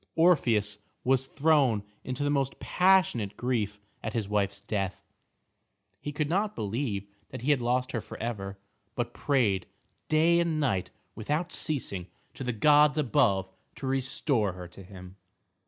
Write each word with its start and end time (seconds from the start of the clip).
Orpheus 0.15 0.79
was 1.03 1.27
thrown 1.27 1.83
into 2.03 2.27
most 2.27 2.59
passionate 2.59 3.37
grief 3.37 3.79
at 4.01 4.13
his 4.15 4.27
wife's 4.27 4.59
death. 4.59 5.03
He 5.99 6.11
could 6.11 6.27
not 6.27 6.55
believe 6.55 7.05
that 7.29 7.43
he 7.43 7.51
had 7.51 7.61
lost 7.61 7.91
her 7.91 8.01
for 8.01 8.17
ever, 8.17 8.57
but 8.95 9.13
prayed 9.13 9.67
day 10.09 10.39
and 10.39 10.59
night 10.59 10.89
without 11.13 11.51
ceasing 11.51 12.07
to 12.33 12.43
the 12.43 12.51
gods 12.51 12.97
above 12.97 13.47
to 13.75 13.85
restore 13.85 14.53
her 14.53 14.67
to 14.69 14.81
him. 14.81 15.17